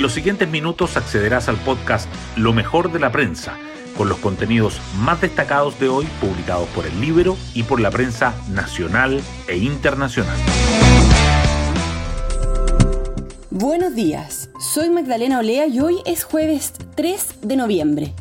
[0.00, 3.58] En los siguientes minutos accederás al podcast Lo mejor de la prensa,
[3.98, 8.34] con los contenidos más destacados de hoy publicados por el libro y por la prensa
[8.48, 10.38] nacional e internacional.
[13.50, 18.14] Buenos días, soy Magdalena Olea y hoy es jueves 3 de noviembre.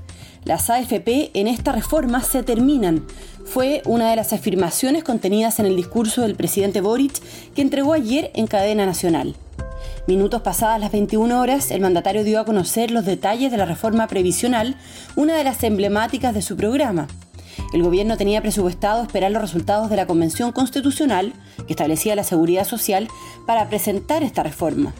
[0.44, 3.06] Las AFP en esta reforma se terminan.
[3.46, 7.22] Fue una de las afirmaciones contenidas en el discurso del presidente Boric
[7.56, 9.38] que entregó ayer en cadena nacional.
[10.10, 14.08] Minutos pasadas las 21 horas, el mandatario dio a conocer los detalles de la reforma
[14.08, 14.76] previsional,
[15.16, 17.06] una de las emblemáticas de su programa.
[17.76, 22.66] El gobierno tenía presupuestado esperar los resultados de la Convención Constitucional, que establecía la seguridad
[22.66, 23.08] social,
[23.46, 24.96] para presentar esta reforma.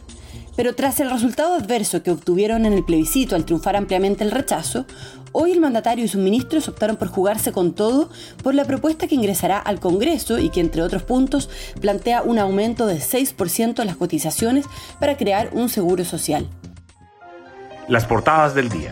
[0.60, 4.86] Pero tras el resultado adverso que obtuvieron en el plebiscito al triunfar ampliamente el rechazo,
[5.32, 8.10] hoy el mandatario y sus ministros optaron por jugarse con todo
[8.44, 11.50] por la propuesta que ingresará al Congreso y que, entre otros puntos,
[11.80, 14.66] plantea un aumento de 6% en las cotizaciones
[15.00, 16.46] para crear un seguro social.
[17.88, 18.92] Las portadas del día.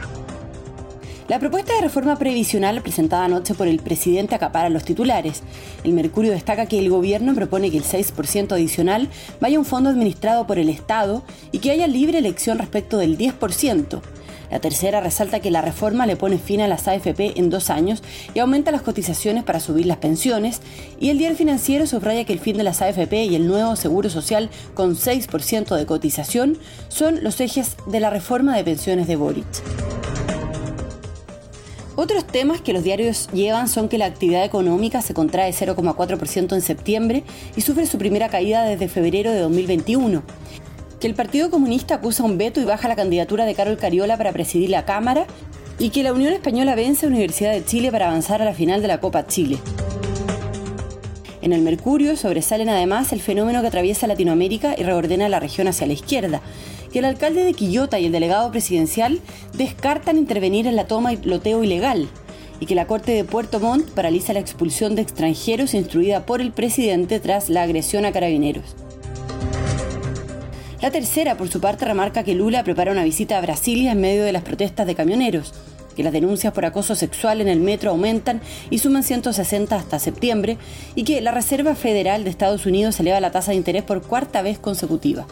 [1.28, 5.44] La propuesta de reforma previsional presentada anoche por el presidente acapara los titulares.
[5.84, 9.10] El Mercurio destaca que el gobierno propone que el 6% adicional
[9.42, 13.18] vaya a un fondo administrado por el Estado y que haya libre elección respecto del
[13.18, 14.02] 10%.
[14.50, 18.02] La tercera resalta que la reforma le pone fin a las AFP en dos años
[18.34, 20.62] y aumenta las cotizaciones para subir las pensiones.
[20.98, 24.10] Y el diario financiero subraya que el fin de las AFP y el nuevo seguro
[24.10, 29.97] social con 6% de cotización son los ejes de la reforma de pensiones de Boric.
[32.00, 36.62] Otros temas que los diarios llevan son que la actividad económica se contrae 0,4% en
[36.62, 37.24] septiembre
[37.56, 40.22] y sufre su primera caída desde febrero de 2021.
[41.00, 44.32] Que el Partido Comunista acusa un veto y baja la candidatura de Carol Cariola para
[44.32, 45.26] presidir la Cámara
[45.80, 48.84] y que la Unión Española vence a Universidad de Chile para avanzar a la final
[48.84, 49.58] de la Copa Chile.
[51.42, 55.88] En el Mercurio sobresalen además el fenómeno que atraviesa Latinoamérica y reordena la región hacia
[55.88, 56.42] la izquierda,
[56.98, 59.22] que el alcalde de Quillota y el delegado presidencial
[59.54, 62.10] descartan intervenir en la toma y loteo ilegal
[62.60, 66.52] y que la Corte de Puerto Montt paraliza la expulsión de extranjeros instruida por el
[66.52, 68.76] presidente tras la agresión a carabineros.
[70.82, 74.24] La tercera, por su parte, remarca que Lula prepara una visita a Brasilia en medio
[74.24, 75.54] de las protestas de camioneros,
[75.96, 78.42] que las denuncias por acoso sexual en el metro aumentan
[78.72, 80.58] y suman 160 hasta septiembre,
[80.96, 84.42] y que la Reserva Federal de Estados Unidos eleva la tasa de interés por cuarta
[84.42, 85.28] vez consecutiva.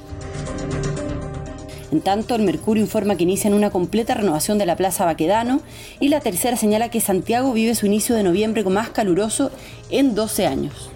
[1.95, 5.61] En tanto, el Mercurio informa que inician una completa renovación de la Plaza Baquedano
[6.01, 9.49] y la tercera señala que Santiago vive su inicio de noviembre con más caluroso
[9.89, 10.91] en 12 años.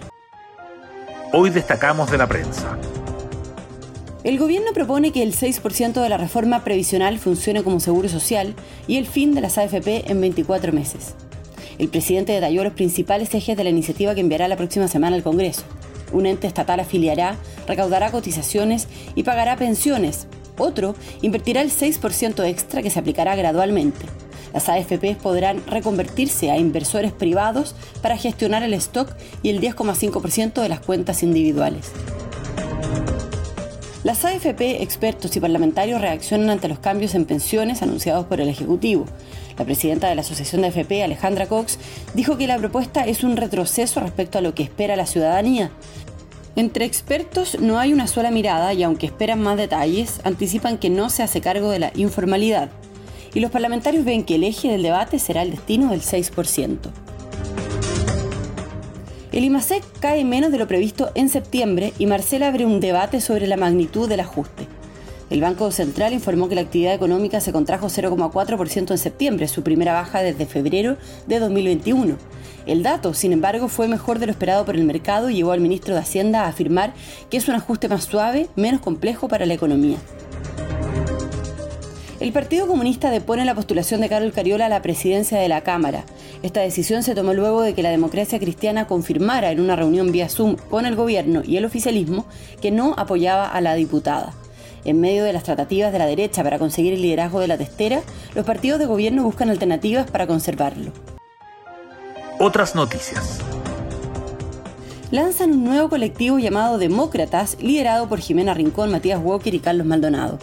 [1.32, 2.76] Hoy destacamos de la prensa.
[4.24, 8.54] El gobierno propone que el 6% de la reforma previsional funcione como seguro social
[8.86, 11.14] y el fin de las AFP en 24 meses.
[11.78, 15.22] El presidente detalló los principales ejes de la iniciativa que enviará la próxima semana al
[15.22, 15.62] Congreso.
[16.12, 20.26] Un ente estatal afiliará, recaudará cotizaciones y pagará pensiones,
[20.60, 24.06] otro invertirá el 6% extra que se aplicará gradualmente.
[24.52, 30.68] Las AFP podrán reconvertirse a inversores privados para gestionar el stock y el 10,5% de
[30.68, 31.92] las cuentas individuales.
[34.02, 39.04] Las AFP, expertos y parlamentarios reaccionan ante los cambios en pensiones anunciados por el Ejecutivo.
[39.58, 41.78] La presidenta de la Asociación de AFP, Alejandra Cox,
[42.14, 45.70] dijo que la propuesta es un retroceso respecto a lo que espera la ciudadanía.
[46.56, 51.08] Entre expertos no hay una sola mirada y aunque esperan más detalles, anticipan que no
[51.08, 52.70] se hace cargo de la informalidad.
[53.34, 56.78] Y los parlamentarios ven que el eje del debate será el destino del 6%.
[59.32, 63.46] El IMASEC cae menos de lo previsto en septiembre y Marcela abre un debate sobre
[63.46, 64.66] la magnitud del ajuste.
[65.30, 69.92] El Banco Central informó que la actividad económica se contrajo 0,4% en septiembre, su primera
[69.92, 70.96] baja desde febrero
[71.28, 72.16] de 2021.
[72.70, 75.58] El dato, sin embargo, fue mejor de lo esperado por el mercado y llevó al
[75.58, 76.92] ministro de Hacienda a afirmar
[77.28, 79.98] que es un ajuste más suave, menos complejo para la economía.
[82.20, 86.04] El Partido Comunista depone la postulación de Carol Cariola a la presidencia de la Cámara.
[86.44, 90.28] Esta decisión se tomó luego de que la democracia cristiana confirmara en una reunión vía
[90.28, 92.24] Zoom con el gobierno y el oficialismo
[92.62, 94.32] que no apoyaba a la diputada.
[94.84, 98.02] En medio de las tratativas de la derecha para conseguir el liderazgo de la testera,
[98.36, 100.92] los partidos de gobierno buscan alternativas para conservarlo.
[102.42, 103.38] Otras noticias.
[105.10, 110.38] Lanzan un nuevo colectivo llamado Demócratas, liderado por Jimena Rincón, Matías Walker y Carlos Maldonado.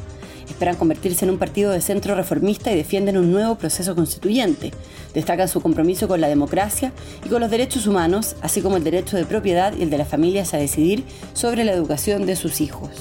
[0.48, 4.74] Esperan convertirse en un partido de centro reformista y defienden un nuevo proceso constituyente.
[5.16, 6.92] Destacan su compromiso con la democracia
[7.26, 10.08] y con los derechos humanos, así como el derecho de propiedad y el de las
[10.08, 11.04] familias a decidir
[11.34, 12.92] sobre la educación de sus hijos.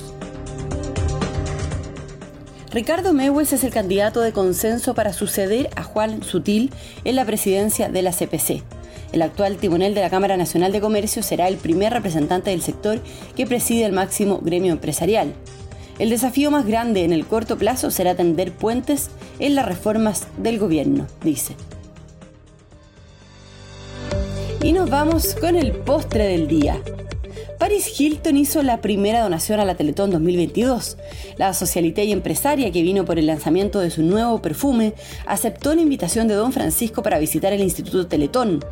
[2.72, 6.72] Ricardo Mewes es el candidato de consenso para suceder a Juan Sutil
[7.04, 8.75] en la presidencia de la CPC.
[9.16, 13.00] El actual timonel de la Cámara Nacional de Comercio será el primer representante del sector
[13.34, 15.32] que preside el máximo gremio empresarial.
[15.98, 19.08] El desafío más grande en el corto plazo será tender puentes
[19.38, 21.56] en las reformas del gobierno, dice.
[24.62, 26.82] Y nos vamos con el postre del día.
[27.58, 30.98] Paris Hilton hizo la primera donación a la Teletón 2022.
[31.36, 34.92] La socialité y empresaria que vino por el lanzamiento de su nuevo perfume
[35.26, 38.62] aceptó la invitación de don Francisco para visitar el Instituto Teletón.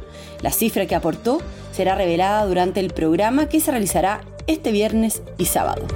[0.43, 1.41] La cifra que aportó
[1.73, 5.87] será revelada durante el programa que se realizará este viernes y sábado.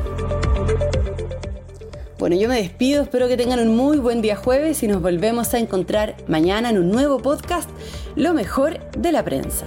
[2.18, 5.54] Bueno, yo me despido, espero que tengan un muy buen día jueves y nos volvemos
[5.54, 7.70] a encontrar mañana en un nuevo podcast,
[8.16, 9.66] Lo mejor de la prensa.